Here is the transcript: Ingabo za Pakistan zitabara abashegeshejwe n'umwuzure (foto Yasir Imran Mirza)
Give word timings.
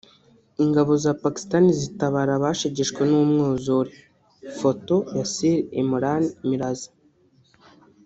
Ingabo 0.63 0.91
za 1.03 1.11
Pakistan 1.23 1.63
zitabara 1.79 2.31
abashegeshejwe 2.35 3.01
n'umwuzure 3.11 3.91
(foto 4.59 4.95
Yasir 5.17 5.57
Imran 5.81 6.23
Mirza) 6.49 6.89